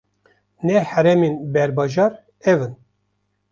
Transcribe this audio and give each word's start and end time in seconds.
Neh 0.63 0.83
heremên 0.91 1.35
berbajar, 1.53 2.11
ev 2.51 2.59
in: 2.65 2.73